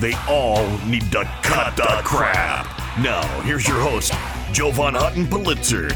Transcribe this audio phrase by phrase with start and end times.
[0.00, 2.66] They all need to cut the crap.
[2.98, 4.12] Now, here's your host,
[4.52, 5.88] Jovan Hutton Pulitzer.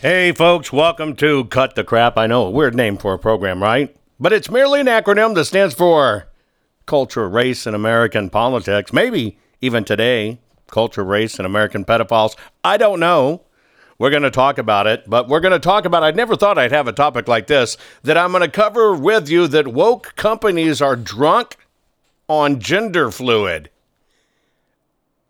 [0.00, 2.16] Hey, folks, welcome to Cut the Crap.
[2.16, 3.94] I know, a weird name for a program, right?
[4.18, 6.29] But it's merely an acronym that stands for
[6.90, 8.92] Culture, Race, and American Politics.
[8.92, 12.34] Maybe even today, Culture, Race, and American Pedophiles.
[12.64, 13.42] I don't know.
[13.96, 16.02] We're going to talk about it, but we're going to talk about.
[16.02, 19.28] I never thought I'd have a topic like this that I'm going to cover with
[19.28, 21.58] you that woke companies are drunk
[22.28, 23.70] on gender fluid.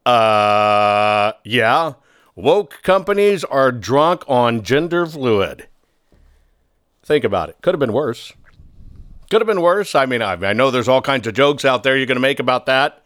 [0.06, 1.92] Uh, yeah.
[2.36, 5.68] Woke companies are drunk on gender fluid.
[7.02, 7.58] Think about it.
[7.60, 8.32] Could have been worse.
[9.30, 9.94] Could have been worse.
[9.94, 12.20] I mean, I, I know there's all kinds of jokes out there you're going to
[12.20, 13.02] make about that.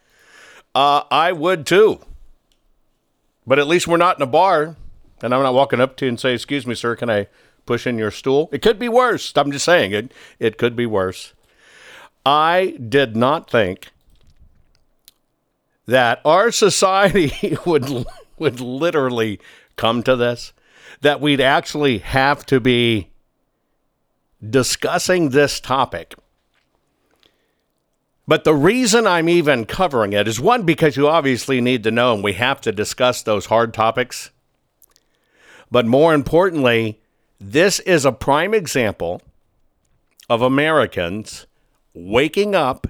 [0.75, 2.00] Uh, I would too.
[3.47, 4.77] But at least we're not in a bar.
[5.22, 7.28] And I'm not walking up to you and say, Excuse me, sir, can I
[7.67, 8.48] push in your stool?
[8.52, 9.33] It could be worse.
[9.36, 11.34] I'm just saying it, it could be worse.
[12.27, 13.89] I did not think
[15.86, 18.06] that our society would
[18.39, 19.39] would literally
[19.77, 20.52] come to this,
[21.02, 23.11] that we'd actually have to be
[24.50, 26.14] discussing this topic.
[28.27, 32.14] But the reason I'm even covering it is one, because you obviously need to know
[32.14, 34.30] and we have to discuss those hard topics.
[35.70, 37.00] But more importantly,
[37.38, 39.20] this is a prime example
[40.30, 41.46] of Americans
[41.92, 42.86] waking up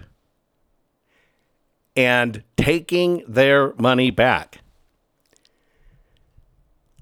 [1.96, 4.58] and taking their money back.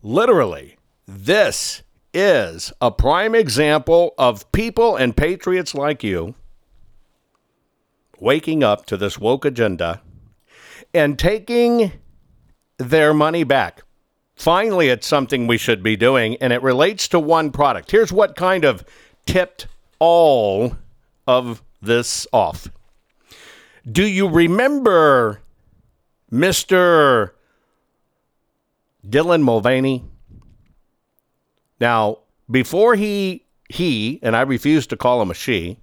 [0.03, 0.77] Literally,
[1.07, 1.83] this
[2.15, 6.35] is a prime example of people and patriots like you
[8.19, 10.01] waking up to this woke agenda
[10.95, 11.93] and taking
[12.79, 13.83] their money back.
[14.35, 17.91] Finally, it's something we should be doing, and it relates to one product.
[17.91, 18.85] Here's what kind of
[19.27, 19.67] tipped
[19.99, 20.77] all
[21.27, 22.69] of this off.
[23.91, 25.41] Do you remember
[26.31, 27.31] Mr.
[29.07, 30.05] Dylan Mulvaney?
[31.83, 35.79] Now, before he he and I refuse to call him a she,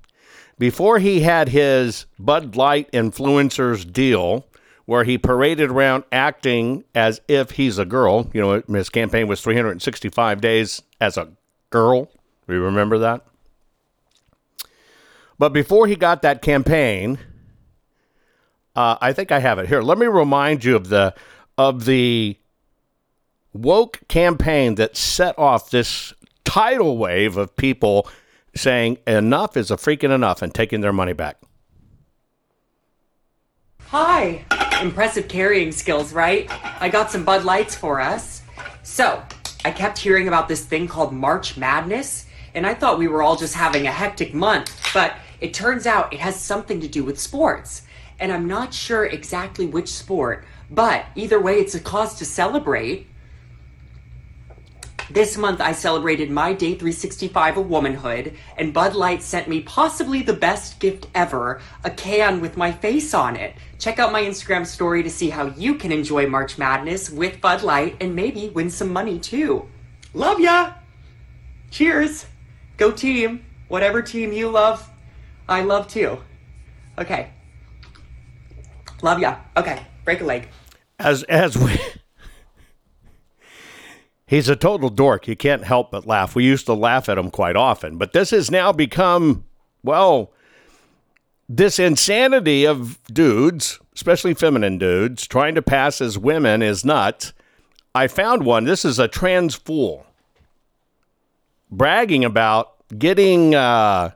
[0.58, 4.48] before he had his Bud Light influencers deal
[4.86, 9.42] where he paraded around acting as if he's a girl, you know, his campaign was
[9.42, 11.28] 365 days as a
[11.70, 12.10] girl.
[12.48, 13.26] We remember that?
[15.38, 17.20] But before he got that campaign,
[18.74, 19.81] uh, I think I have it here.
[19.81, 21.14] Let me remind you of the
[21.58, 22.39] of the
[23.54, 28.08] woke campaign that set off this tidal wave of people
[28.56, 31.38] saying enough is a freaking enough and taking their money back.
[33.88, 34.46] Hi.
[34.82, 36.48] Impressive carrying skills, right?
[36.82, 38.44] I got some Bud Lights for us.
[38.84, 39.22] So,
[39.66, 43.36] I kept hearing about this thing called March Madness, and I thought we were all
[43.36, 47.20] just having a hectic month, but it turns out it has something to do with
[47.20, 47.81] sports.
[48.20, 53.08] And I'm not sure exactly which sport, but either way, it's a cause to celebrate.
[55.12, 60.22] This month, I celebrated my day 365 of womanhood, and Bud Light sent me possibly
[60.22, 63.56] the best gift ever a can with my face on it.
[63.80, 67.63] Check out my Instagram story to see how you can enjoy March Madness with Bud
[67.63, 69.68] Light and maybe win some money too.
[70.13, 70.74] Love ya!
[71.72, 72.28] Cheers!
[72.78, 73.44] Go team!
[73.68, 74.89] Whatever team you love,
[75.48, 76.19] I love too.
[76.98, 77.31] Okay.
[79.01, 79.38] Love ya.
[79.56, 80.50] Okay, break a leg.
[81.00, 81.80] As as we
[84.30, 85.28] He's a total dork.
[85.28, 86.36] You can't help but laugh.
[86.36, 89.44] We used to laugh at him quite often, but this has now become,
[89.81, 90.31] well,
[91.50, 97.34] this insanity of dudes, especially feminine dudes, trying to pass as women is nuts.
[97.96, 98.66] I found one.
[98.66, 100.06] This is a trans fool.
[101.72, 104.12] bragging about getting uh,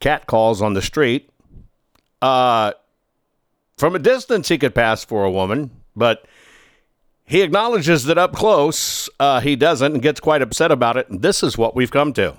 [0.00, 1.30] cat calls on the street.
[2.22, 2.72] Uh,
[3.76, 6.26] from a distance, he could pass for a woman, but
[7.30, 11.06] he acknowledges that up close, uh, he doesn't and gets quite upset about it.
[11.08, 12.36] This is what we've come to.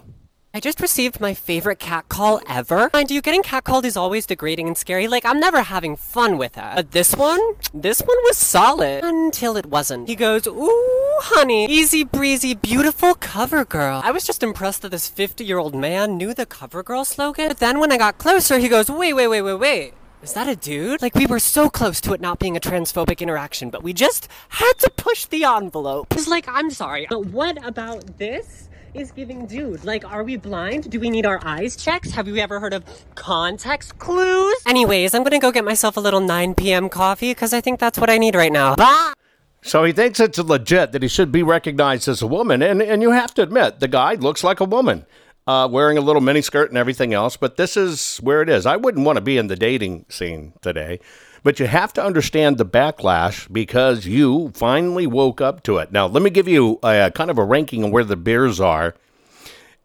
[0.53, 2.89] I just received my favorite cat call ever.
[2.91, 5.07] Mind you, getting catcalled is always degrading and scary.
[5.07, 6.71] Like, I'm never having fun with it.
[6.75, 7.39] But this one?
[7.73, 9.05] This one was solid.
[9.05, 10.09] Until it wasn't.
[10.09, 11.67] He goes, Ooh, honey.
[11.67, 14.01] Easy breezy, beautiful cover girl.
[14.03, 17.47] I was just impressed that this 50 year old man knew the cover girl slogan.
[17.47, 19.93] But then when I got closer, he goes, Wait, wait, wait, wait, wait.
[20.23, 21.01] Is that a dude?
[21.01, 24.27] Like, we were so close to it not being a transphobic interaction, but we just
[24.49, 26.07] had to push the envelope.
[26.11, 28.69] It's like, I'm sorry, but what about this?
[28.93, 29.85] is giving dude.
[29.85, 30.91] Like, are we blind?
[30.91, 32.11] Do we need our eyes checked?
[32.11, 32.83] Have you ever heard of
[33.15, 34.57] context clues?
[34.67, 36.89] Anyways, I'm gonna go get myself a little 9 p.m.
[36.89, 38.75] coffee because I think that's what I need right now.
[38.75, 39.13] Bye!
[39.61, 42.61] So he thinks it's legit that he should be recognized as a woman.
[42.61, 45.05] And, and you have to admit, the guy looks like a woman,
[45.47, 47.37] uh, wearing a little miniskirt and everything else.
[47.37, 48.65] But this is where it is.
[48.65, 50.99] I wouldn't want to be in the dating scene today.
[51.43, 55.91] But you have to understand the backlash because you finally woke up to it.
[55.91, 58.59] Now, let me give you a, a kind of a ranking of where the beers
[58.59, 58.93] are.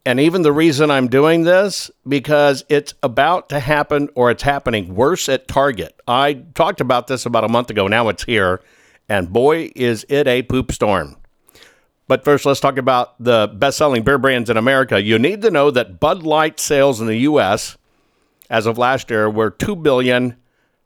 [0.05, 4.95] And even the reason I'm doing this, because it's about to happen or it's happening
[4.95, 5.99] worse at Target.
[6.07, 7.87] I talked about this about a month ago.
[7.87, 8.61] Now it's here.
[9.09, 11.17] And boy, is it a poop storm.
[12.07, 15.01] But first, let's talk about the best selling beer brands in America.
[15.01, 17.77] You need to know that Bud Light sales in the U.S.
[18.49, 20.37] as of last year were 2 billion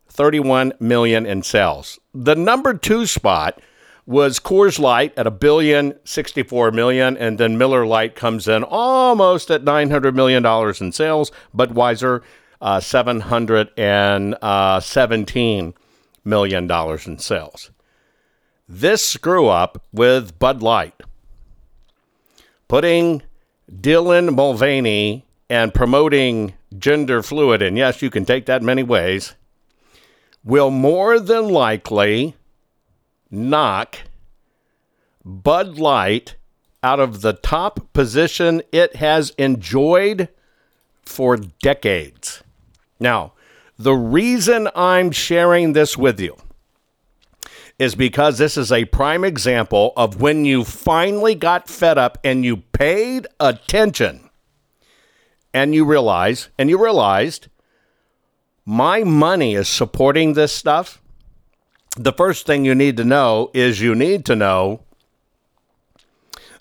[0.09, 2.00] 31 million in sales.
[2.13, 3.62] The number 2 spot
[4.06, 9.51] was Coors Light at a billion 64 million and then Miller Lite comes in almost
[9.51, 12.21] at 900 million dollars in sales, Budweiser
[12.62, 15.74] uh, 717
[16.24, 17.71] million dollars in sales.
[18.67, 21.01] This screw up with Bud Light
[22.71, 23.21] putting
[23.69, 29.35] Dylan Mulvaney and promoting gender fluid and yes, you can take that many ways
[30.45, 32.33] will more than likely
[33.29, 33.97] knock
[35.25, 36.38] Bud Light
[36.81, 40.29] out of the top position it has enjoyed
[41.03, 42.41] for decades.
[43.01, 43.33] Now,
[43.77, 46.38] the reason I'm sharing this with you
[47.81, 52.45] is because this is a prime example of when you finally got fed up and
[52.45, 54.30] you paid attention
[55.51, 57.48] and you realize and you realized
[58.68, 61.01] my money is supporting this stuff,
[61.98, 64.84] the first thing you need to know is you need to know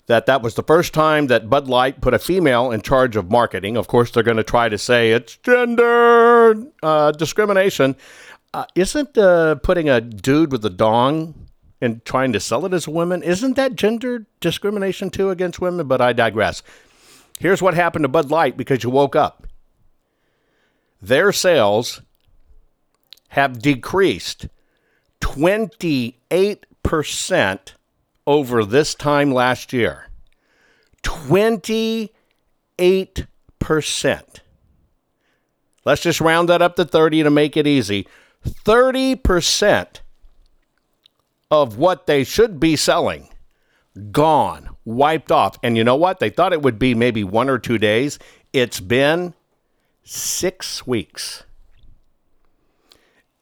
[0.07, 3.29] that that was the first time that Bud Light put a female in charge of
[3.29, 3.77] marketing.
[3.77, 7.95] Of course, they're going to try to say it's gender uh, discrimination.
[8.53, 11.47] Uh, isn't uh, putting a dude with a dong
[11.79, 15.87] and trying to sell it as a woman, isn't that gender discrimination too against women?
[15.87, 16.61] But I digress.
[17.39, 19.47] Here's what happened to Bud Light because you woke up
[21.01, 22.01] their sales
[23.29, 24.49] have decreased
[25.21, 27.59] 28%
[28.27, 30.09] over this time last year.
[31.01, 32.11] 28%.
[35.83, 38.07] Let's just round that up to 30 to make it easy.
[38.45, 39.99] 30%
[41.49, 43.27] of what they should be selling
[44.11, 45.57] gone, wiped off.
[45.61, 46.19] And you know what?
[46.19, 48.19] They thought it would be maybe one or two days.
[48.53, 49.33] It's been
[50.03, 51.43] six weeks.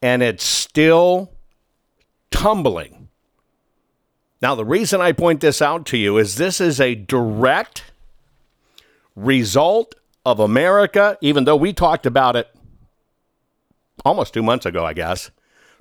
[0.02, 1.32] And it's still
[2.32, 3.10] tumbling.
[4.42, 7.84] Now, the reason I point this out to you is this is a direct
[9.16, 12.50] result of America, even though we talked about it
[14.10, 15.32] almost two months ago, I guess,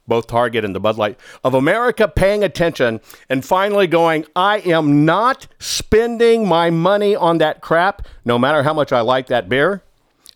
[0.07, 5.05] both Target and the Bud Light, of America paying attention and finally going, I am
[5.05, 9.83] not spending my money on that crap, no matter how much I like that beer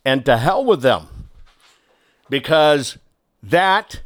[0.05, 1.07] and to hell with them
[2.29, 2.99] because
[3.43, 4.03] that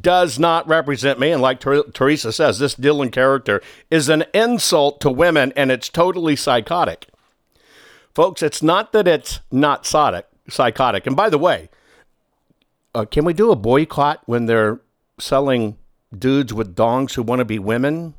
[0.00, 1.32] does not represent me.
[1.32, 3.60] And like Ter- Teresa says, this Dylan character
[3.90, 7.08] is an insult to women and it's totally psychotic.
[8.14, 10.26] Folks, it's not that it's not psychotic.
[10.48, 11.06] psychotic.
[11.06, 11.68] And by the way,
[12.98, 14.80] uh, can we do a boycott when they're
[15.20, 15.76] selling
[16.16, 18.14] dudes with dongs who want to be women?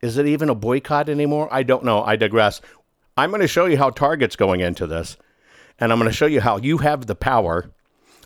[0.00, 1.48] Is it even a boycott anymore?
[1.52, 2.02] I don't know.
[2.02, 2.62] I digress.
[3.18, 5.18] I'm going to show you how Target's going into this
[5.78, 7.70] and I'm going to show you how you have the power.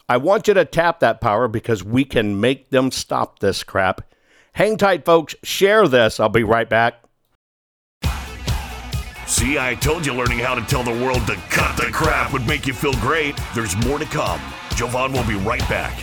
[0.09, 4.15] I want you to tap that power because we can make them stop this crap.
[4.53, 5.35] Hang tight, folks.
[5.43, 6.21] Share this.
[6.21, 7.03] I'll be right back.
[9.27, 12.47] See, I told you learning how to tell the world to cut the crap would
[12.47, 13.37] make you feel great.
[13.55, 14.41] There's more to come.
[14.77, 15.99] Jovan will be right back.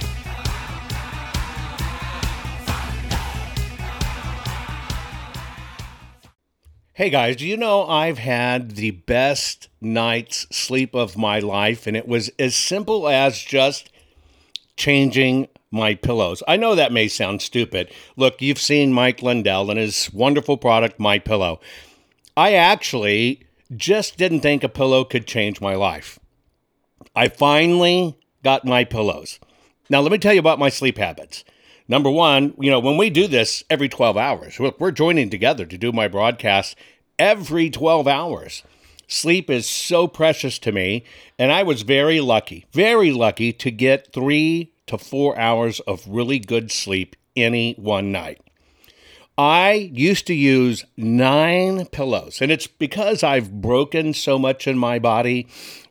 [6.94, 11.96] Hey guys, do you know I've had the best night's sleep of my life, and
[11.96, 13.92] it was as simple as just
[14.78, 16.42] changing my pillows.
[16.48, 17.92] I know that may sound stupid.
[18.16, 21.60] Look, you've seen Mike Lindell and his wonderful product, My Pillow.
[22.36, 23.44] I actually
[23.76, 26.20] just didn't think a pillow could change my life.
[27.16, 29.39] I finally got my pillows.
[29.89, 31.44] Now, let me tell you about my sleep habits.
[31.88, 35.77] Number one, you know, when we do this every 12 hours, we're joining together to
[35.77, 36.75] do my broadcast
[37.17, 38.63] every 12 hours.
[39.08, 41.06] Sleep is so precious to me,
[41.39, 46.39] and I was very lucky, very lucky to get three to four hours of really
[46.39, 48.41] good sleep any one night.
[49.38, 55.00] I used to use nine pillows, and it's because I've broken so much in my
[55.00, 55.48] body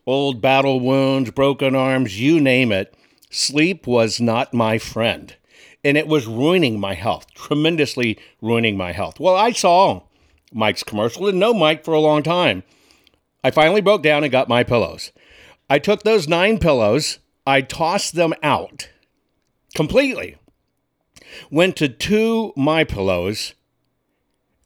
[0.07, 2.95] old battle wounds, broken arms, you name it.
[3.29, 5.35] Sleep was not my friend
[5.83, 9.19] and it was ruining my health, tremendously ruining my health.
[9.19, 10.01] Well, I saw
[10.51, 12.63] Mike's commercial, didn't know Mike for a long time.
[13.43, 15.11] I finally broke down and got my pillows.
[15.69, 18.89] I took those nine pillows, I tossed them out
[19.75, 20.37] completely.
[21.51, 23.53] Went to two my pillows.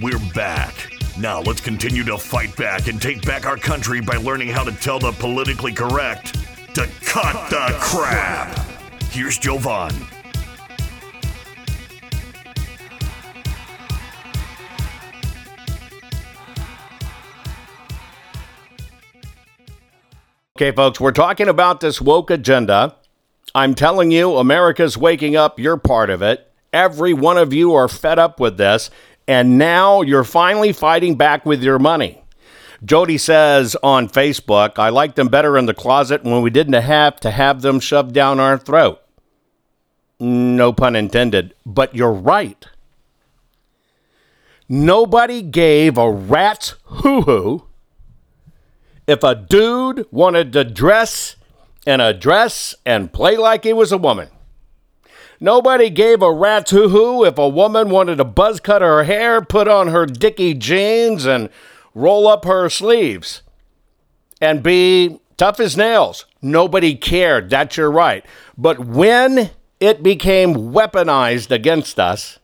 [0.00, 0.92] We're back.
[1.18, 4.70] Now let's continue to fight back and take back our country by learning how to
[4.70, 6.34] tell the politically correct
[6.76, 8.54] to cut, cut the, the crap.
[8.54, 9.02] crap.
[9.10, 9.92] Here's Jovan.
[20.56, 22.94] Okay, folks, we're talking about this woke agenda.
[23.52, 25.58] I'm telling you, America's waking up.
[25.58, 26.48] You're part of it.
[26.72, 28.90] Every one of you are fed up with this,
[29.28, 32.24] and now you're finally fighting back with your money.
[32.82, 37.20] Jody says on Facebook, I liked them better in the closet when we didn't have
[37.20, 39.02] to have them shoved down our throat.
[40.18, 42.66] No pun intended, but you're right.
[44.68, 47.64] Nobody gave a rat's hoo hoo
[49.06, 51.36] if a dude wanted to dress
[51.86, 54.28] in a dress and play like he was a woman.
[55.40, 59.40] Nobody gave a rat's hoo hoo if a woman wanted to buzz cut her hair,
[59.40, 61.48] put on her dicky jeans, and
[61.94, 63.42] roll up her sleeves
[64.40, 66.26] and be tough as nails.
[66.42, 67.50] Nobody cared.
[67.50, 68.24] That's your right.
[68.56, 72.38] But when it became weaponized against us,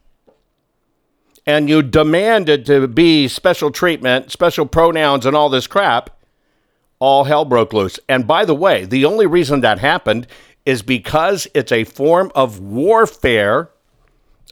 [1.47, 6.11] and you demanded to be special treatment, special pronouns, and all this crap,
[6.99, 7.99] all hell broke loose.
[8.09, 10.27] And by the way, the only reason that happened
[10.65, 13.71] is because it's a form of warfare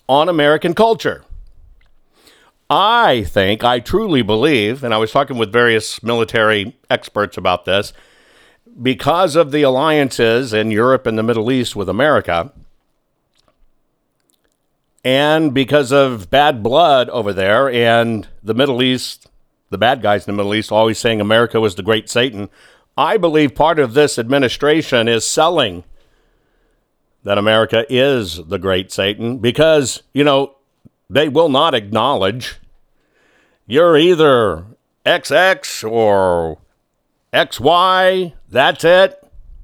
[0.08, 1.24] on American culture.
[2.68, 7.92] I think, I truly believe, and I was talking with various military experts about this,
[8.80, 12.52] because of the alliances in Europe and the Middle East with America,
[15.04, 19.28] and because of bad blood over there and the Middle East
[19.72, 22.50] the bad guys in the Middle East always saying America was the great Satan.
[22.96, 25.82] I believe part of this administration is selling
[27.24, 30.56] that America is the great Satan because, you know,
[31.08, 32.58] they will not acknowledge
[33.66, 34.64] you're either
[35.06, 36.58] XX or
[37.32, 38.32] XY.
[38.48, 39.18] That's it.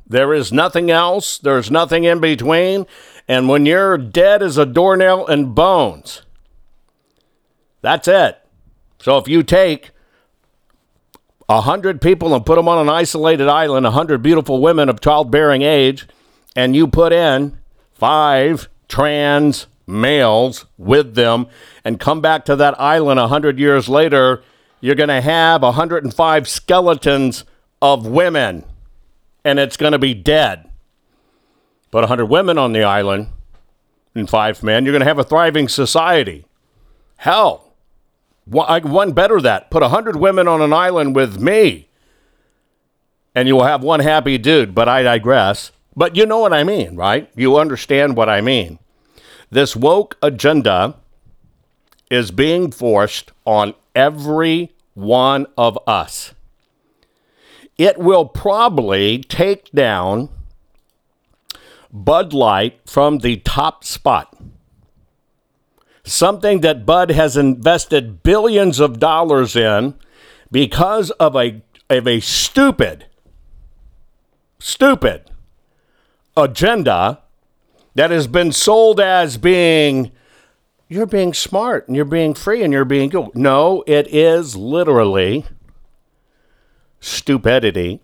[0.07, 1.39] There is nothing else.
[1.39, 2.87] There's nothing in between.
[3.27, 6.23] And when you're dead as a doornail and bones,
[7.83, 8.39] that's it.
[9.01, 9.91] So if you take
[11.49, 15.01] a hundred people and put them on an isolated island, a hundred beautiful women of
[15.01, 16.07] childbearing age,
[16.59, 17.57] and you put in
[17.93, 21.47] five trans males with them
[21.85, 24.43] and come back to that island a hundred years later,
[24.81, 27.45] you're going to have 105 skeletons
[27.81, 28.65] of women,
[29.45, 30.69] and it's going to be dead.
[31.93, 33.29] Put 100 women on the island
[34.17, 36.45] and five men, you're going to have a thriving society.
[37.19, 37.73] Hell,
[38.47, 39.71] one better that.
[39.71, 41.89] Put 100 women on an island with me,
[43.33, 45.71] and you will have one happy dude, but I digress.
[45.99, 47.29] But you know what I mean, right?
[47.35, 48.79] You understand what I mean.
[49.51, 50.95] This woke agenda
[52.09, 56.35] is being forced on every one of us.
[57.77, 60.29] It will probably take down
[61.93, 64.33] Bud Light from the top spot.
[66.05, 69.95] Something that Bud has invested billions of dollars in
[70.53, 73.07] because of a, of a stupid,
[74.61, 75.29] stupid
[76.43, 77.21] agenda
[77.95, 80.13] that has been sold as being
[80.89, 83.35] you're being smart and you're being free and you're being good.
[83.35, 85.45] No, it is literally
[87.01, 88.01] stupidity.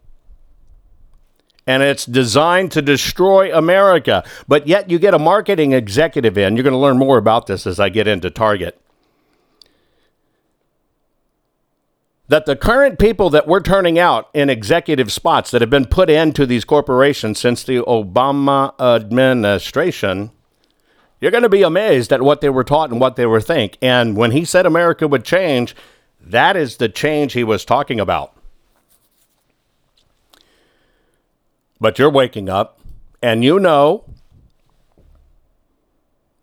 [1.66, 4.22] And it's designed to destroy America.
[4.46, 6.56] But yet you get a marketing executive in.
[6.56, 8.78] You're going to learn more about this as I get into Target.
[12.28, 16.08] That the current people that we're turning out in executive spots that have been put
[16.08, 20.30] into these corporations since the Obama administration
[21.24, 23.78] you're going to be amazed at what they were taught and what they were think.
[23.80, 25.74] And when he said America would change,
[26.20, 28.36] that is the change he was talking about.
[31.80, 32.78] But you're waking up
[33.22, 34.04] and you know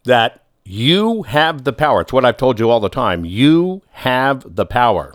[0.06, 2.02] that you have the power.
[2.02, 3.24] It's what I've told you all the time.
[3.24, 5.13] You have the power.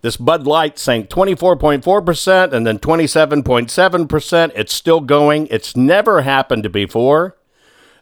[0.00, 4.52] This Bud Light sank 24.4% and then 27.7%.
[4.54, 5.48] It's still going.
[5.50, 7.36] It's never happened before.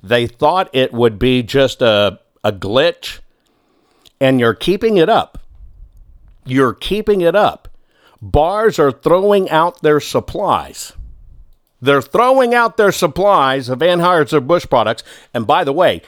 [0.02, 3.20] They thought it would be just a, a glitch,
[4.20, 5.38] and you're keeping it up.
[6.44, 7.68] You're keeping it up.
[8.22, 10.92] Bars are throwing out their supplies.
[11.80, 15.02] They're throwing out their supplies of Anheuser-Busch products.
[15.34, 16.02] And by the way,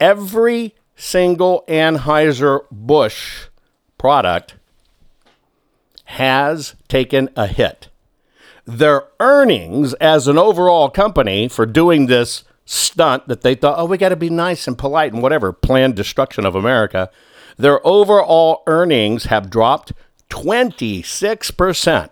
[0.00, 3.46] every single Anheuser-Busch
[3.98, 4.54] product
[6.12, 7.88] has taken a hit.
[8.66, 13.96] Their earnings as an overall company for doing this stunt that they thought, oh, we
[13.96, 17.10] got to be nice and polite and whatever, planned destruction of America.
[17.56, 19.92] Their overall earnings have dropped
[20.28, 22.10] 26%.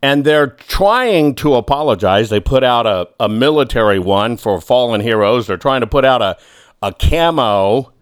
[0.00, 2.30] And they're trying to apologize.
[2.30, 5.48] They put out a, a military one for fallen heroes.
[5.48, 6.38] They're trying to put out a,
[6.80, 7.92] a camo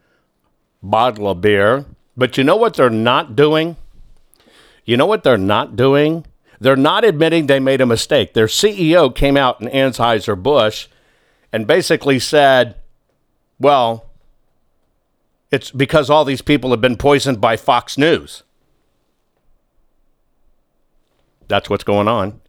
[0.82, 1.86] bottle of beer.
[2.18, 3.76] But you know what they're not doing?
[4.86, 6.24] You know what they're not doing?
[6.58, 8.32] They're not admitting they made a mistake.
[8.32, 10.86] Their CEO came out in Anheuser-Busch
[11.52, 12.76] and basically said,
[13.58, 14.06] well,
[15.50, 18.42] it's because all these people have been poisoned by Fox News.
[21.48, 22.40] That's what's going on.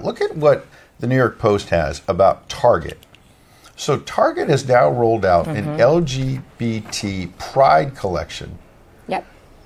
[0.00, 0.66] Look at what
[0.98, 2.98] the New York Post has about Target.
[3.76, 5.56] So Target has now rolled out mm-hmm.
[5.56, 8.58] an LGBT pride collection.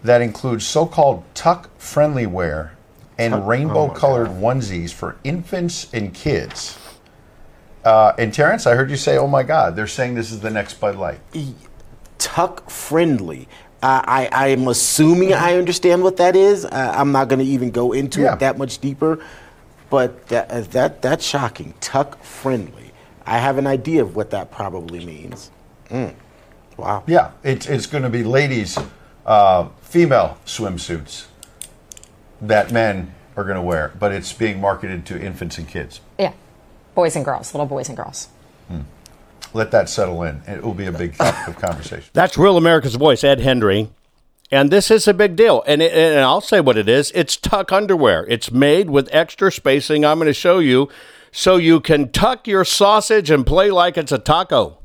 [0.04, 2.76] That includes so-called tuck-friendly wear
[3.18, 6.78] and rainbow colored onesies for infants and kids.
[7.84, 10.50] Uh, and Terrence, I heard you say, "Oh my God!" They're saying this is the
[10.50, 11.20] next Bud Light.
[12.18, 13.46] tuck friendly.
[13.82, 16.64] I, I, I am assuming I understand what that is.
[16.64, 18.34] Uh, I'm not going to even go into Yeah.
[18.34, 19.22] it that much deeper,
[19.90, 21.74] but that, uh, that that's shocking.
[21.80, 22.92] Tuck friendly.
[23.26, 25.50] I have an idea of what that probably means.
[25.90, 26.14] Mm.
[26.78, 27.04] Wow.
[27.06, 28.78] Yeah, it's it's going to be ladies,
[29.26, 31.26] uh, female swimsuits
[32.40, 36.00] that men are going to wear, but it's being marketed to infants and kids.
[36.18, 36.32] Yeah.
[36.94, 38.28] Boys and girls, little boys and girls.
[39.54, 40.42] Let that settle in.
[40.48, 42.10] It will be a big topic of conversation.
[42.12, 43.88] That's Real America's Voice, Ed Henry.
[44.50, 45.62] And this is a big deal.
[45.66, 48.26] And, it, and I'll say what it is it's tuck underwear.
[48.28, 50.04] It's made with extra spacing.
[50.04, 50.88] I'm going to show you
[51.30, 54.78] so you can tuck your sausage and play like it's a taco.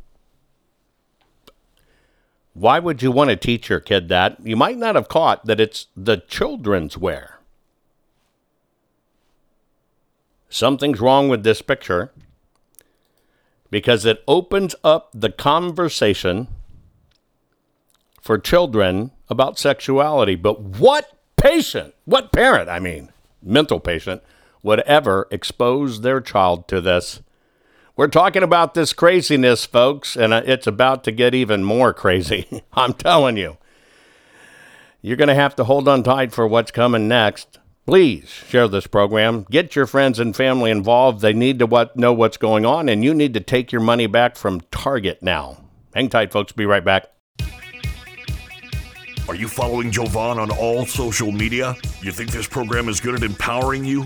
[2.60, 4.36] Why would you want to teach your kid that?
[4.44, 7.40] You might not have caught that it's the children's wear.
[10.50, 12.12] Something's wrong with this picture
[13.72, 16.50] because it opens up the conversation
[18.22, 20.36] for children about sexuality.
[20.36, 24.22] But what patient, what parent, I mean, mental patient,
[24.64, 27.22] would ever expose their child to this?
[28.00, 32.64] We're talking about this craziness, folks, and uh, it's about to get even more crazy.
[32.74, 33.58] I'm telling you.
[35.02, 37.60] You're going to have to hold on tight for what's coming next.
[37.86, 39.46] Please share this program.
[39.52, 41.20] Get your friends and family involved.
[41.20, 44.08] They need to what, know what's going on, and you need to take your money
[44.08, 45.58] back from Target now.
[45.94, 46.54] Hang tight, folks.
[46.54, 47.08] Be right back.
[49.28, 51.76] Are you following Jovan on all social media?
[52.02, 54.06] You think this program is good at empowering you?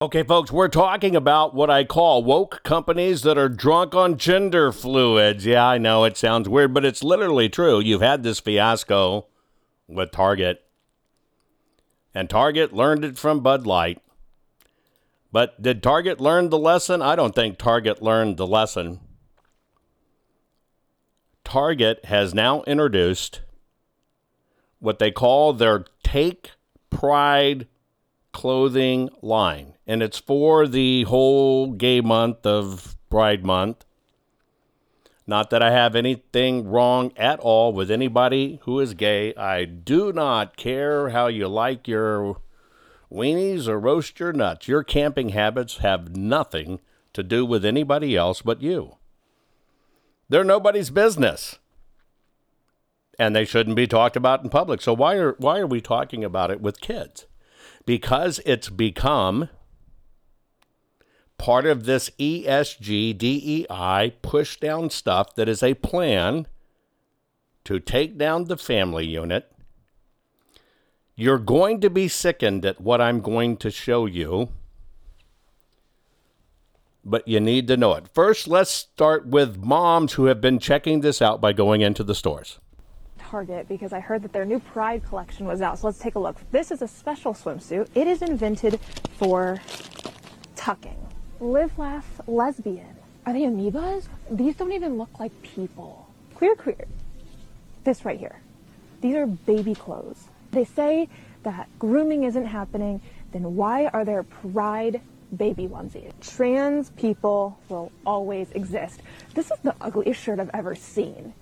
[0.00, 4.70] Okay, folks, we're talking about what I call woke companies that are drunk on gender
[4.70, 5.44] fluids.
[5.44, 7.80] Yeah, I know it sounds weird, but it's literally true.
[7.80, 9.26] You've had this fiasco
[9.88, 10.62] with Target,
[12.14, 14.00] and Target learned it from Bud Light.
[15.32, 17.02] But did Target learn the lesson?
[17.02, 19.00] I don't think Target learned the lesson.
[21.42, 23.40] Target has now introduced
[24.78, 26.52] what they call their Take
[26.88, 27.66] Pride
[28.38, 33.84] clothing line, and it's for the whole gay month of Pride Month.
[35.26, 39.34] Not that I have anything wrong at all with anybody who is gay.
[39.34, 42.36] I do not care how you like your
[43.12, 44.68] weenies or roast your nuts.
[44.68, 46.78] Your camping habits have nothing
[47.14, 48.98] to do with anybody else but you.
[50.28, 51.58] They're nobody's business.
[53.18, 54.80] And they shouldn't be talked about in public.
[54.80, 57.26] So why are why are we talking about it with kids?
[57.88, 59.48] Because it's become
[61.38, 66.46] part of this ESG DEI push down stuff that is a plan
[67.64, 69.50] to take down the family unit
[71.18, 74.50] you're going to be sickened at what I'm going to show you,
[77.04, 78.06] but you need to know it.
[78.06, 82.14] First, let's start with moms who have been checking this out by going into the
[82.14, 82.60] stores.
[83.28, 85.78] Target because I heard that their new Pride collection was out.
[85.78, 86.36] So let's take a look.
[86.50, 87.88] This is a special swimsuit.
[87.94, 88.80] It is invented
[89.18, 89.60] for
[90.56, 90.96] tucking.
[91.38, 92.96] Live, laugh, lesbian.
[93.26, 94.08] Are they amoebas?
[94.30, 96.08] These don't even look like people.
[96.36, 96.86] Queer, queer.
[97.84, 98.40] This right here.
[99.02, 100.24] These are baby clothes.
[100.52, 101.08] They say
[101.42, 105.02] that grooming isn't happening, then why are there pride
[105.36, 106.12] baby onesies?
[106.22, 109.02] Trans people will always exist.
[109.34, 111.34] This is the ugliest shirt I've ever seen.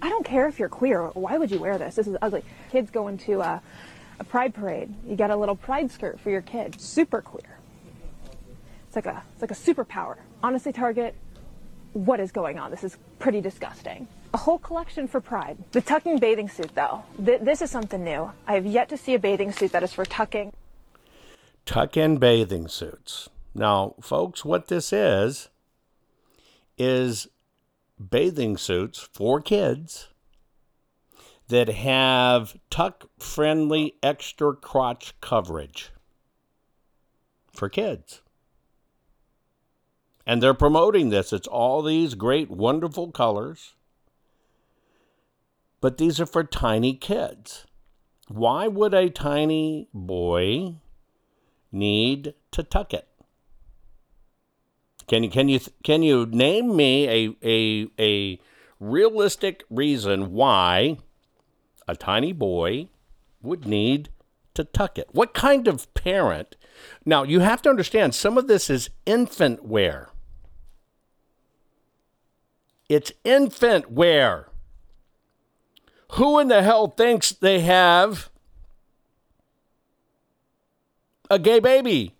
[0.00, 1.08] I don't care if you're queer.
[1.08, 1.96] Why would you wear this?
[1.96, 2.44] This is ugly.
[2.70, 3.60] Kids go into a,
[4.20, 4.92] a pride parade.
[5.06, 6.80] You get a little pride skirt for your kid.
[6.80, 7.58] Super queer.
[8.86, 10.16] It's like a it's like a superpower.
[10.42, 11.14] Honestly, Target,
[11.92, 12.70] what is going on?
[12.70, 14.06] This is pretty disgusting.
[14.34, 15.56] A whole collection for Pride.
[15.72, 17.02] The tucking bathing suit, though.
[17.24, 18.30] Th- this is something new.
[18.46, 20.52] I have yet to see a bathing suit that is for tucking.
[21.64, 23.30] Tuck in bathing suits.
[23.54, 25.48] Now, folks, what this is,
[26.76, 27.28] is
[27.98, 30.08] bathing suits for kids
[31.48, 35.90] that have tuck friendly extra crotch coverage
[37.52, 38.22] for kids.
[40.26, 41.32] And they're promoting this.
[41.32, 43.74] It's all these great, wonderful colors
[45.80, 47.66] but these are for tiny kids.
[48.28, 50.76] Why would a tiny boy
[51.70, 53.07] need to tuck it?
[55.08, 58.40] Can you can you can you name me a a a
[58.78, 60.98] realistic reason why
[61.88, 62.88] a tiny boy
[63.42, 64.10] would need
[64.54, 65.08] to tuck it?
[65.12, 66.56] What kind of parent?
[67.04, 70.10] Now, you have to understand some of this is infant wear.
[72.88, 74.48] It's infant wear.
[76.12, 78.30] Who in the hell thinks they have
[81.30, 82.17] a gay baby?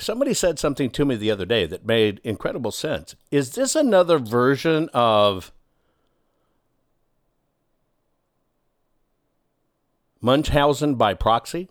[0.00, 3.14] Somebody said something to me the other day that made incredible sense.
[3.30, 5.52] Is this another version of
[10.20, 11.68] Munchausen by proxy?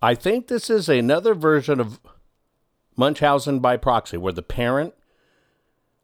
[0.00, 1.98] I think this is another version of
[2.96, 4.94] Munchausen by proxy, where the parent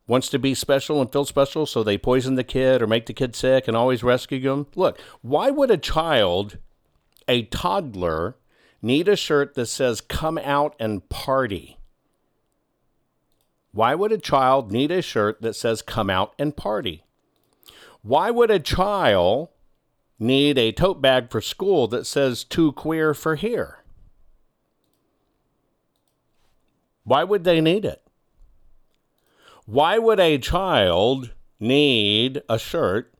[0.06, 3.12] wants to be special and feel special, so they poison the kid or make the
[3.12, 4.66] kid sick and always rescue them.
[4.74, 6.58] Look, why would a child,
[7.30, 8.36] a toddler,
[8.82, 11.78] need a shirt that says come out and party?
[13.70, 17.04] Why would a child need a shirt that says come out and party?
[18.02, 19.50] Why would a child
[20.18, 23.78] need a tote bag for school that says too queer for here?
[27.04, 28.02] Why would they need it?
[29.66, 33.14] Why would a child need a shirt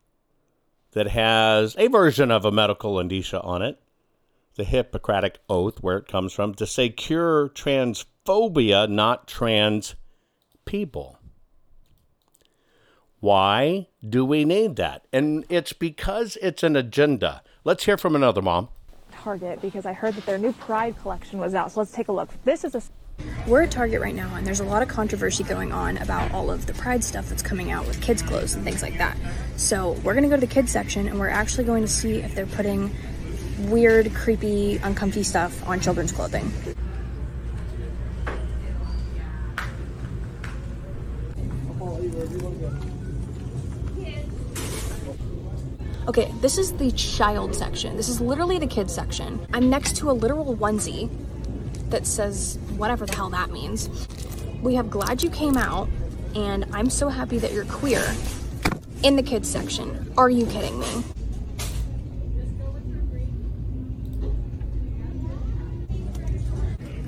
[0.93, 3.80] that has a version of a medical indicia on it,
[4.61, 9.95] the Hippocratic Oath, where it comes from, to say cure transphobia, not trans
[10.67, 11.19] people?
[13.21, 15.07] Why do we need that?
[15.15, 17.43] And it's because it's an agenda.
[17.65, 18.69] Let's hear from another mom.
[19.13, 21.73] Target because I heard that their new Pride collection was out.
[21.73, 22.29] So let's take a look.
[22.45, 22.83] This is a
[23.47, 26.51] We're at Target right now, and there's a lot of controversy going on about all
[26.51, 29.17] of the Pride stuff that's coming out with kids' clothes and things like that.
[29.57, 32.35] So we're gonna go to the kids section, and we're actually going to see if
[32.35, 32.95] they're putting
[33.69, 36.51] weird, creepy, uncomfy stuff on children's clothing.
[46.09, 47.97] Okay, this is the child section.
[47.97, 49.47] This is literally the kids section.
[49.53, 51.09] I'm next to a literal onesie
[51.91, 53.89] that says whatever the hell that means.
[54.61, 55.89] We have Glad You Came Out
[56.35, 58.05] and I'm so happy that you're queer
[59.03, 60.13] in the kids section.
[60.17, 61.05] Are you kidding me?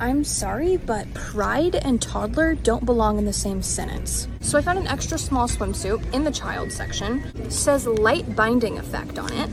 [0.03, 4.27] I'm sorry, but pride and toddler don't belong in the same sentence.
[4.41, 7.23] So I found an extra small swimsuit in the child section.
[7.37, 9.49] It says light binding effect on it.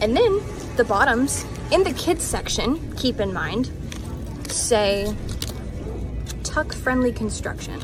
[0.00, 0.40] And then
[0.76, 3.72] the bottoms in the kids section, keep in mind,
[4.46, 5.12] say
[6.44, 7.80] tuck friendly construction.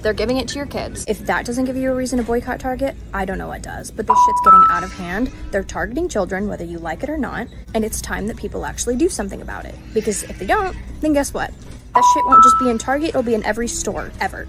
[0.00, 1.04] They're giving it to your kids.
[1.08, 3.90] If that doesn't give you a reason to boycott Target, I don't know what does.
[3.90, 5.32] But this shit's getting out of hand.
[5.50, 8.96] They're targeting children, whether you like it or not, and it's time that people actually
[8.96, 9.74] do something about it.
[9.92, 11.52] Because if they don't, then guess what?
[11.94, 14.46] That shit won't just be in Target, it'll be in every store ever.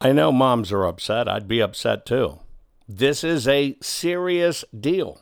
[0.00, 1.28] I know moms are upset.
[1.28, 2.40] I'd be upset too.
[2.88, 5.20] This is a serious deal.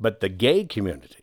[0.00, 1.19] But the gay community,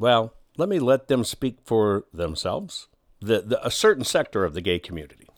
[0.00, 2.88] well, let me let them speak for themselves.
[3.20, 5.28] The, the, a certain sector of the gay community.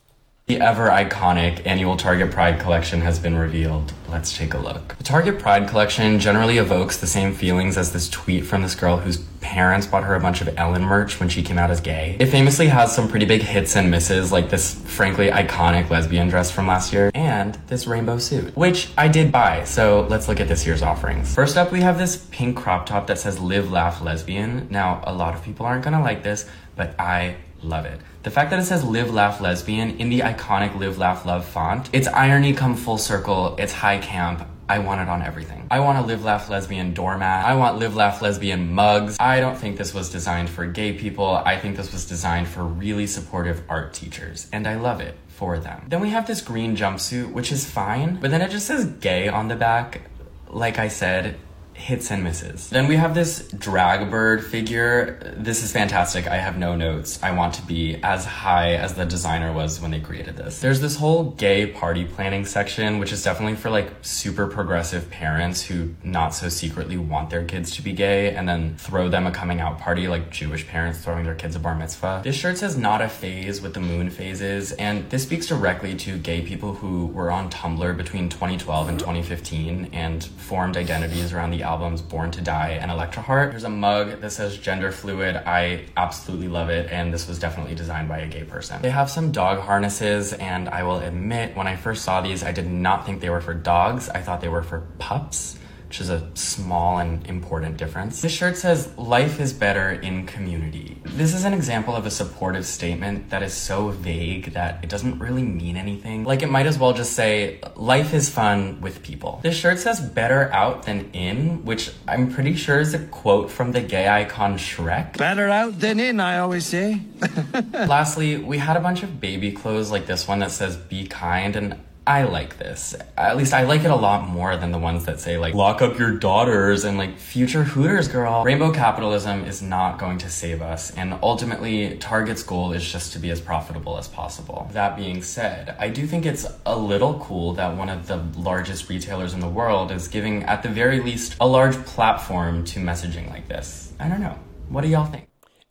[0.46, 3.92] The ever iconic annual Target Pride collection has been revealed.
[4.08, 4.96] Let's take a look.
[4.98, 8.96] The Target Pride collection generally evokes the same feelings as this tweet from this girl
[8.96, 12.16] whose parents bought her a bunch of Ellen merch when she came out as gay.
[12.18, 16.50] It famously has some pretty big hits and misses, like this frankly iconic lesbian dress
[16.50, 20.48] from last year, and this rainbow suit, which I did buy, so let's look at
[20.48, 21.32] this year's offerings.
[21.32, 24.66] First up, we have this pink crop top that says Live, Laugh, Lesbian.
[24.70, 28.00] Now, a lot of people aren't gonna like this, but I love it.
[28.22, 31.90] The fact that it says live, laugh, lesbian in the iconic live, laugh, love font,
[31.92, 34.46] it's irony come full circle, it's high camp.
[34.68, 35.66] I want it on everything.
[35.72, 37.44] I want a live, laugh, lesbian doormat.
[37.44, 39.16] I want live, laugh, lesbian mugs.
[39.18, 41.26] I don't think this was designed for gay people.
[41.26, 45.58] I think this was designed for really supportive art teachers, and I love it for
[45.58, 45.86] them.
[45.88, 49.26] Then we have this green jumpsuit, which is fine, but then it just says gay
[49.26, 50.02] on the back.
[50.48, 51.38] Like I said,
[51.82, 52.70] hits and misses.
[52.70, 55.34] Then we have this drag bird figure.
[55.36, 56.28] This is fantastic.
[56.28, 57.18] I have no notes.
[57.24, 60.60] I want to be as high as the designer was when they created this.
[60.60, 65.62] There's this whole gay party planning section, which is definitely for like super progressive parents
[65.62, 69.32] who not so secretly want their kids to be gay and then throw them a
[69.32, 72.20] coming out party like Jewish parents throwing their kids a bar mitzvah.
[72.22, 76.16] This shirt says not a phase with the moon phases, and this speaks directly to
[76.16, 81.71] gay people who were on Tumblr between 2012 and 2015 and formed identities around the
[81.72, 83.52] albums Born to Die and Electra Heart.
[83.52, 85.36] There's a mug that says gender fluid.
[85.36, 88.82] I absolutely love it, and this was definitely designed by a gay person.
[88.82, 92.52] They have some dog harnesses, and I will admit, when I first saw these, I
[92.52, 94.10] did not think they were for dogs.
[94.10, 95.58] I thought they were for pups.
[95.92, 98.22] Which is a small and important difference.
[98.22, 100.96] This shirt says, Life is better in community.
[101.04, 105.18] This is an example of a supportive statement that is so vague that it doesn't
[105.18, 106.24] really mean anything.
[106.24, 109.40] Like, it might as well just say, Life is fun with people.
[109.42, 113.72] This shirt says, Better out than in, which I'm pretty sure is a quote from
[113.72, 115.18] the gay icon Shrek.
[115.18, 117.02] Better out than in, I always say.
[117.74, 121.54] Lastly, we had a bunch of baby clothes like this one that says, Be kind,
[121.54, 122.96] and I like this.
[123.16, 125.82] At least I like it a lot more than the ones that say like lock
[125.82, 128.42] up your daughters and like future Hooters girl.
[128.42, 133.20] Rainbow capitalism is not going to save us and ultimately Target's goal is just to
[133.20, 134.68] be as profitable as possible.
[134.72, 138.88] That being said, I do think it's a little cool that one of the largest
[138.88, 143.30] retailers in the world is giving at the very least a large platform to messaging
[143.30, 143.92] like this.
[144.00, 144.36] I don't know.
[144.68, 145.28] What do y'all think?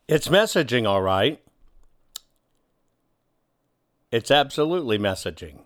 [0.07, 1.41] It's messaging, all right.
[4.11, 5.59] It's absolutely messaging.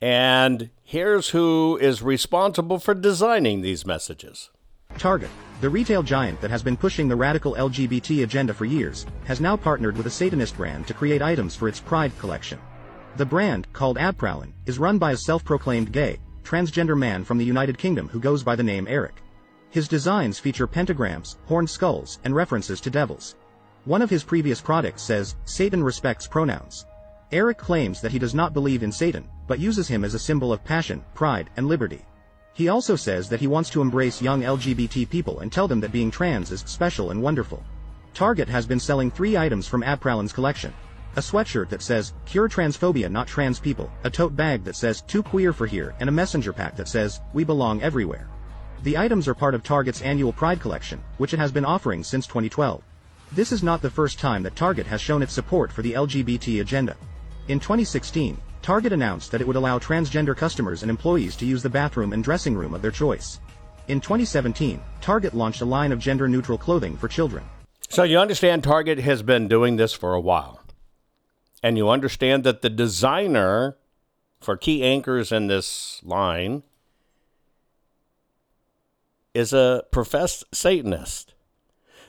[0.00, 4.50] And here's who is responsible for designing these messages.
[4.98, 5.30] Target,
[5.62, 9.56] the retail giant that has been pushing the radical LGBT agenda for years, has now
[9.56, 12.58] partnered with a Satanist brand to create items for its Pride collection.
[13.16, 17.78] The brand, called Abprallen, is run by a self-proclaimed gay, transgender man from the United
[17.78, 19.22] Kingdom who goes by the name Eric.
[19.70, 23.36] His designs feature pentagrams, horned skulls, and references to devils.
[23.86, 26.84] One of his previous products says, Satan respects pronouns.
[27.32, 30.52] Eric claims that he does not believe in Satan, but uses him as a symbol
[30.52, 32.04] of passion, pride, and liberty.
[32.54, 35.90] He also says that he wants to embrace young LGBT people and tell them that
[35.92, 37.64] being trans is special and wonderful.
[38.14, 40.72] Target has been selling three items from Abprallen's collection.
[41.16, 45.22] A sweatshirt that says, Cure Transphobia Not Trans People, a tote bag that says, Too
[45.22, 48.28] Queer for Here, and a messenger pack that says, We Belong Everywhere.
[48.84, 52.26] The items are part of Target's annual Pride collection, which it has been offering since
[52.26, 52.82] 2012.
[53.32, 56.60] This is not the first time that Target has shown its support for the LGBT
[56.60, 56.96] agenda.
[57.48, 61.70] In 2016, Target announced that it would allow transgender customers and employees to use the
[61.70, 63.38] bathroom and dressing room of their choice.
[63.86, 67.44] In 2017, Target launched a line of gender neutral clothing for children.
[67.88, 70.60] So you understand Target has been doing this for a while.
[71.62, 73.76] And you understand that the designer
[74.40, 76.64] for key anchors in this line
[79.34, 81.35] is a professed Satanist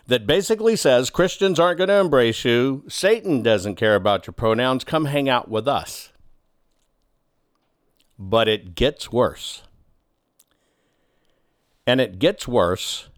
[0.07, 4.83] that basically says Christians aren't going to embrace you, Satan doesn't care about your pronouns,
[4.83, 6.11] come hang out with us.
[8.17, 9.63] But it gets worse.
[11.85, 13.09] And it gets worse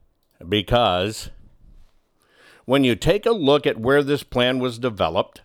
[0.47, 1.29] because
[2.65, 5.41] when you take a look at where this plan was developed,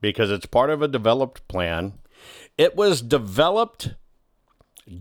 [0.00, 1.94] because it's part of a developed plan,
[2.56, 3.94] it was developed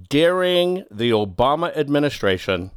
[0.10, 2.72] during the Obama administration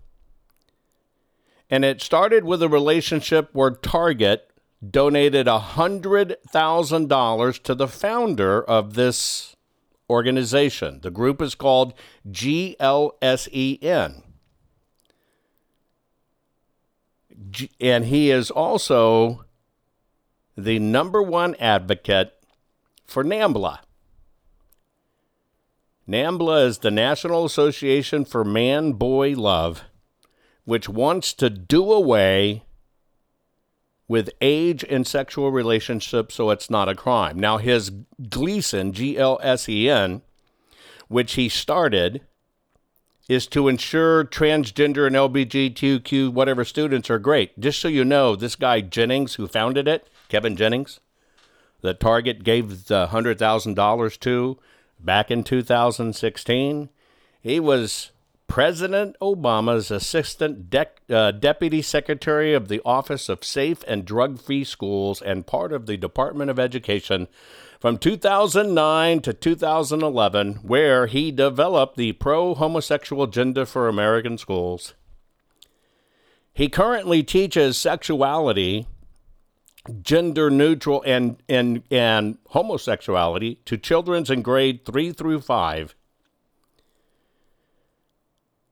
[1.71, 4.51] and it started with a relationship where Target
[4.89, 9.57] donated $100,000 to the founder of this
[10.09, 11.01] organization.
[11.03, 11.93] The group is called
[12.31, 14.23] GLSEN.
[17.51, 19.45] G- and he is also
[20.57, 22.33] the number one advocate
[23.07, 23.81] for NAMBLA.
[26.09, 29.85] NAMBLA is the National Association for Man Boy Love
[30.69, 32.63] which wants to do away
[34.07, 37.41] with age and sexual relationships so it's not a crime.
[37.41, 37.91] Now, his
[38.21, 40.21] GLSEN, G L S E N,
[41.09, 42.21] which he started,
[43.31, 47.59] is to ensure transgender and LGBTQ whatever students are great.
[47.59, 51.01] Just so you know, this guy Jennings, who founded it, Kevin Jennings,
[51.81, 54.59] the Target gave the $100,000 to
[55.01, 56.91] back in 2016,
[57.41, 58.11] he was
[58.49, 64.65] President Obama's Assistant De- uh, Deputy Secretary of the Office of Safe and Drug Free
[64.65, 67.29] Schools and part of the Department of Education
[67.79, 74.95] from 2009 to 2011, where he developed the pro homosexual agenda for American schools.
[76.55, 78.89] He currently teaches sexuality,
[80.03, 85.95] gender neutral, and, and, and homosexuality to children in grade 3 through 5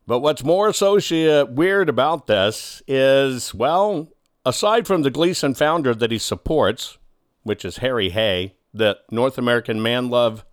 [0.07, 4.09] but what's more associate weird about this is, well,
[4.44, 6.98] aside from the GLSEN founder that he supports,
[7.42, 10.44] which is Harry Hay, the North American Man Love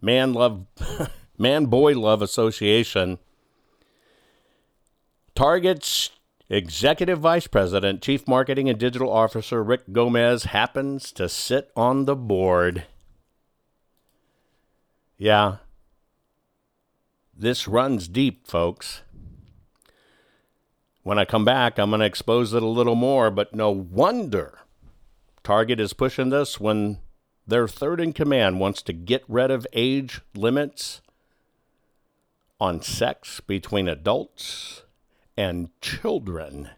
[0.00, 0.66] Man Love
[1.38, 3.18] Man Boy Love Association,
[5.34, 6.10] Target's
[6.48, 12.16] Executive Vice President, Chief Marketing and Digital Officer Rick Gomez happens to sit on the
[12.16, 12.84] board.
[15.16, 15.58] Yeah,
[17.36, 19.02] this runs deep, folks.
[21.02, 24.62] When I come back, I'm going to expose it a little more, but no wonder
[25.42, 26.98] Target is pushing this when
[27.46, 31.00] their third in command wants to get rid of age limits
[32.60, 34.84] on sex between adults
[35.36, 36.70] and children,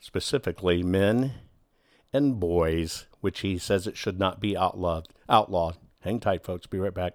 [0.00, 1.34] specifically men
[2.10, 5.08] and boys, which he says it should not be outlawed.
[5.28, 5.76] Outlawed.
[6.00, 6.66] Hang tight, folks.
[6.66, 7.14] Be right back.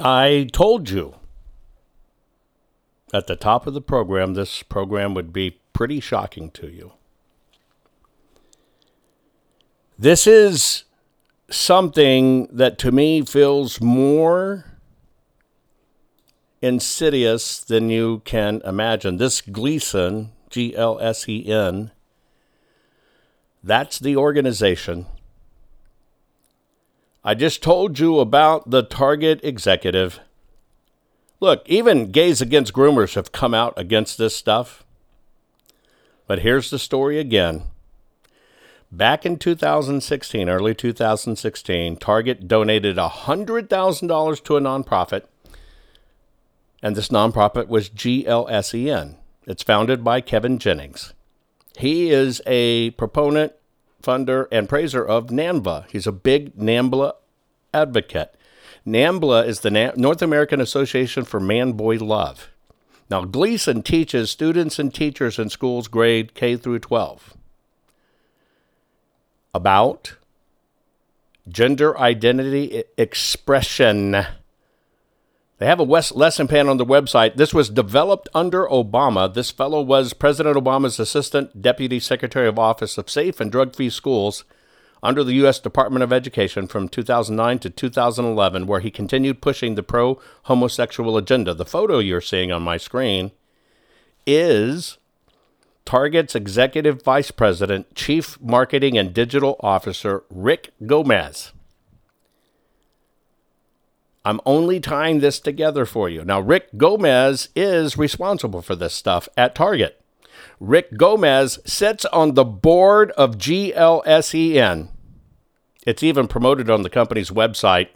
[0.00, 1.16] I told you
[3.12, 6.92] at the top of the program this program would be pretty shocking to you.
[9.98, 10.84] This is
[11.50, 14.64] something that to me feels more
[16.62, 19.18] insidious than you can imagine.
[19.18, 21.90] This GLSEN, G L S E N,
[23.62, 25.06] that's the organization
[27.22, 30.20] I just told you about the Target executive.
[31.38, 34.84] Look, even gays against groomers have come out against this stuff.
[36.26, 37.64] But here's the story again.
[38.90, 45.24] Back in 2016, early 2016, Target donated $100,000 to a nonprofit,
[46.82, 49.16] and this nonprofit was GLSEN.
[49.46, 51.12] It's founded by Kevin Jennings.
[51.76, 53.52] He is a proponent
[54.02, 55.86] funder and praiser of NAMBLA.
[55.90, 57.14] He's a big NAMBLA
[57.74, 58.34] advocate.
[58.86, 62.48] NAMBLA is the Na- North American Association for Man Boy Love.
[63.10, 67.36] Now, GLSEN teaches students and teachers in schools grade K through 12
[69.52, 70.16] about
[71.48, 74.26] gender identity expression.
[75.60, 77.36] They have a lesson plan on the website.
[77.36, 79.32] This was developed under Obama.
[79.32, 83.90] This fellow was President Obama's Assistant Deputy Secretary of Office of Safe and Drug Free
[83.90, 84.44] Schools
[85.02, 85.58] under the U.S.
[85.58, 91.52] Department of Education from 2009 to 2011, where he continued pushing the pro homosexual agenda.
[91.52, 93.30] The photo you're seeing on my screen
[94.26, 94.96] is
[95.84, 101.52] Target's Executive Vice President, Chief Marketing and Digital Officer, Rick Gomez.
[104.24, 106.24] I'm only tying this together for you.
[106.24, 110.00] Now, Rick Gomez is responsible for this stuff at Target.
[110.58, 114.88] Rick Gomez sits on the board of GLSEN.
[115.86, 117.88] It's even promoted on the company's website.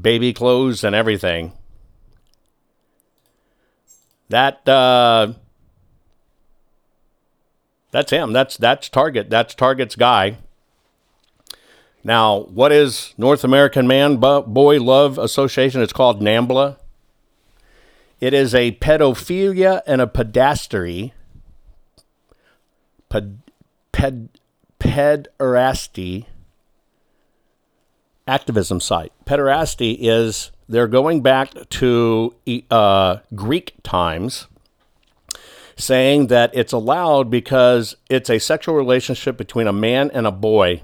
[0.00, 1.52] Baby clothes and everything.
[4.30, 5.34] That uh,
[7.90, 8.32] that's him.
[8.32, 9.28] That's that's Target.
[9.28, 10.38] That's Target's guy.
[12.04, 15.82] Now, what is North American Man Boy Love Association?
[15.82, 16.76] It's called NAMBLA.
[18.20, 21.12] It is a pedophilia and a pedastry,
[23.08, 23.38] ped,
[23.92, 24.28] ped,
[24.80, 26.26] pederasty
[28.26, 29.12] activism site.
[29.24, 32.34] Pederasty is they're going back to
[32.70, 34.46] uh, Greek times,
[35.76, 40.82] saying that it's allowed because it's a sexual relationship between a man and a boy,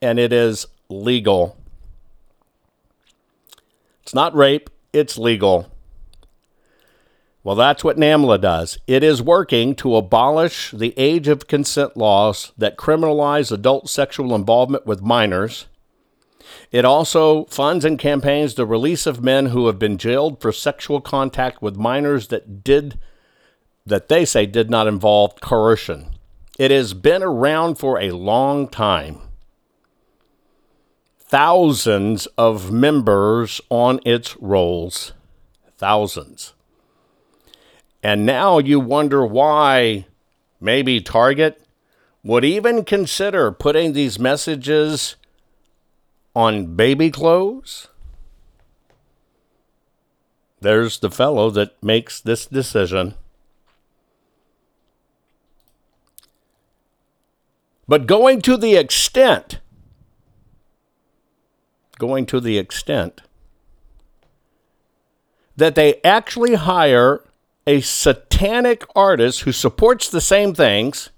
[0.00, 1.56] and it is legal.
[4.02, 5.70] It's not rape, it's legal.
[7.42, 8.78] Well, that's what NAMBLA does.
[8.88, 14.84] It is working to abolish the age of consent laws that criminalize adult sexual involvement
[14.84, 15.66] with minors.
[16.72, 21.00] It also funds and campaigns the release of men who have been jailed for sexual
[21.00, 22.98] contact with minors that did
[23.86, 26.10] that they say did not involve coercion.
[26.58, 29.20] It has been around for a long time.
[31.28, 35.12] Thousands of members on its rolls.
[35.76, 36.54] Thousands.
[38.00, 40.06] And now you wonder why
[40.60, 41.60] maybe Target
[42.22, 45.16] would even consider putting these messages
[46.34, 47.88] on baby clothes.
[50.60, 53.14] There's the fellow that makes this decision.
[57.88, 59.58] But going to the extent,
[61.98, 63.22] going to the extent
[65.56, 67.22] that they actually hire
[67.66, 71.10] a satanic artist who supports the same things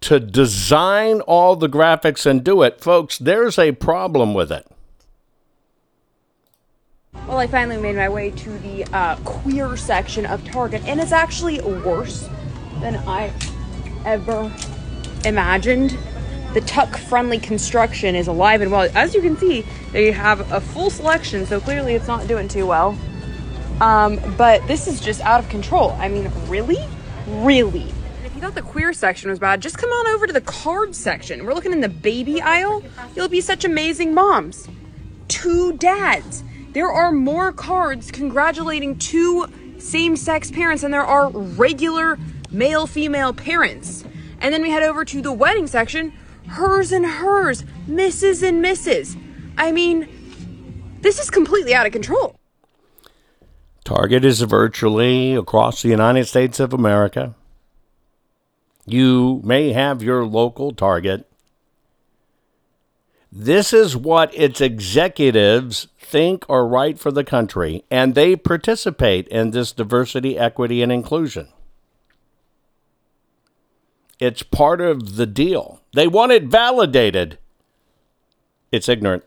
[0.00, 4.66] to design all the graphics and do it, folks, there's a problem with it.
[7.26, 11.12] Well, I finally made my way to the uh, queer section of Target, and it's
[11.12, 12.28] actually worse
[12.80, 13.32] than I
[14.04, 14.52] ever
[15.24, 15.98] imagined
[16.58, 18.90] the tuck friendly construction is alive and well.
[18.96, 22.66] As you can see, they have a full selection, so clearly it's not doing too
[22.66, 22.98] well.
[23.80, 25.92] Um, but this is just out of control.
[26.00, 26.84] I mean, really?
[27.28, 27.94] Really?
[28.24, 30.96] If you thought the queer section was bad, just come on over to the card
[30.96, 31.46] section.
[31.46, 32.82] We're looking in the baby aisle.
[33.14, 34.66] You'll be such amazing moms.
[35.28, 36.42] Two dads.
[36.72, 39.46] There are more cards congratulating two
[39.78, 42.18] same sex parents than there are regular
[42.50, 44.04] male female parents.
[44.40, 46.12] And then we head over to the wedding section
[46.48, 48.46] hers and hers, Mrs.
[48.46, 49.20] and Mrs.
[49.56, 50.08] I mean,
[51.00, 52.38] this is completely out of control.
[53.84, 57.34] Target is virtually across the United States of America.
[58.84, 61.26] You may have your local Target.
[63.30, 69.50] This is what its executives think are right for the country, and they participate in
[69.50, 71.48] this diversity, equity, and inclusion.
[74.18, 75.80] It's part of the deal.
[75.94, 77.38] They want it validated.
[78.72, 79.24] It's ignorant.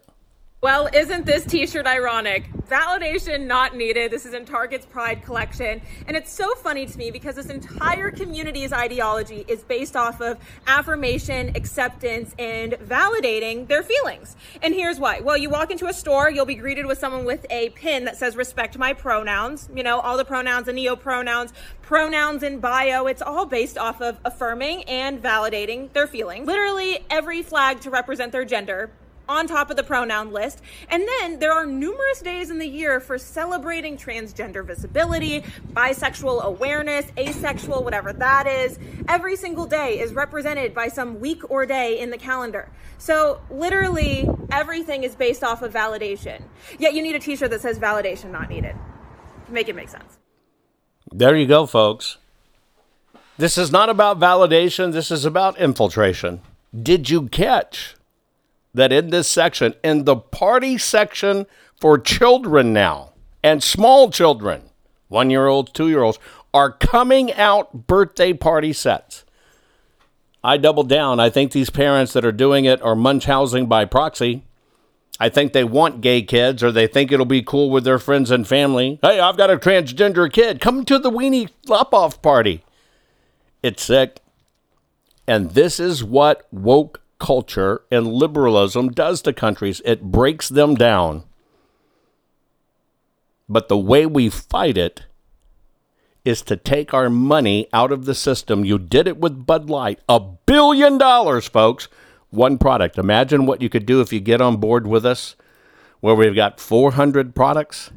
[0.61, 2.47] Well, isn't this t shirt ironic?
[2.69, 4.11] Validation not needed.
[4.11, 5.81] This is in Target's Pride collection.
[6.05, 10.37] And it's so funny to me because this entire community's ideology is based off of
[10.67, 14.35] affirmation, acceptance, and validating their feelings.
[14.61, 15.19] And here's why.
[15.21, 18.17] Well, you walk into a store, you'll be greeted with someone with a pin that
[18.17, 19.67] says respect my pronouns.
[19.75, 23.07] You know, all the pronouns and neo pronouns, pronouns in bio.
[23.07, 26.45] It's all based off of affirming and validating their feelings.
[26.45, 28.91] Literally every flag to represent their gender
[29.31, 30.61] on top of the pronoun list.
[30.89, 37.09] And then there are numerous days in the year for celebrating transgender visibility, bisexual awareness,
[37.17, 38.77] asexual, whatever that is.
[39.07, 42.69] Every single day is represented by some week or day in the calendar.
[42.97, 46.43] So literally everything is based off of validation.
[46.77, 48.75] Yet you need a t shirt that says validation not needed.
[49.49, 50.17] Make it make sense.
[51.11, 52.17] There you go, folks.
[53.37, 56.41] This is not about validation, this is about infiltration.
[56.79, 57.95] Did you catch
[58.73, 61.45] that in this section, in the party section
[61.79, 63.13] for children now
[63.43, 64.63] and small children,
[65.07, 66.19] one year olds, two year olds,
[66.53, 69.25] are coming out birthday party sets?
[70.43, 71.19] I double down.
[71.19, 74.43] I think these parents that are doing it are Munchausen by proxy.
[75.19, 78.31] I think they want gay kids or they think it'll be cool with their friends
[78.31, 78.97] and family.
[79.03, 80.59] Hey, I've got a transgender kid.
[80.59, 82.63] Come to the weenie lop off party.
[83.61, 84.19] It's sick.
[85.27, 91.23] And this is what woke culture and liberalism does to countries it breaks them down.
[93.47, 95.03] But the way we fight it
[96.25, 98.65] is to take our money out of the system.
[98.65, 99.99] You did it with Bud Light.
[100.09, 101.87] A billion dollars, folks.
[102.31, 102.97] One product.
[102.97, 105.35] Imagine what you could do if you get on board with us,
[105.99, 107.91] where we've got 400 products.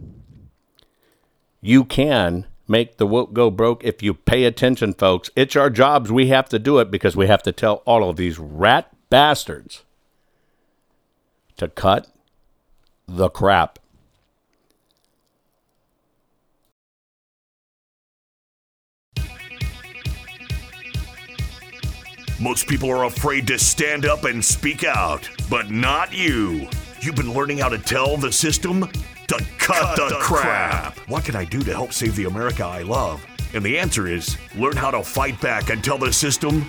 [1.63, 5.31] You can make the woke go broke if you pay attention, folks.
[5.35, 6.13] It's our jobs.
[6.13, 9.85] We have to do it because we have to tell all of these rat bastards
[11.57, 12.09] to cut
[13.07, 13.79] the crap.
[22.41, 26.69] Most people are afraid to stand up and speak out, but not you.
[27.01, 28.81] You've been learning how to tell the system
[29.29, 30.95] to cut, cut the, the crap.
[30.97, 31.09] crap.
[31.09, 33.25] What can I do to help save the America I love?
[33.55, 36.69] And the answer is learn how to fight back and tell the system